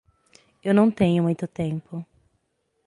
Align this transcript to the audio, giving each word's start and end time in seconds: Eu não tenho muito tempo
Eu 0.63 0.73
não 0.73 0.89
tenho 0.89 1.21
muito 1.21 1.47
tempo 1.47 2.03